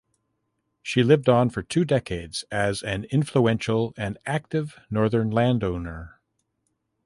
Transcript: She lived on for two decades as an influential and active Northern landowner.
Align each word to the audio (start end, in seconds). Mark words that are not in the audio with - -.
She 0.81 1.03
lived 1.03 1.29
on 1.29 1.51
for 1.51 1.61
two 1.61 1.85
decades 1.85 2.43
as 2.51 2.81
an 2.81 3.03
influential 3.11 3.93
and 3.95 4.17
active 4.25 4.79
Northern 4.89 5.29
landowner. 5.29 6.19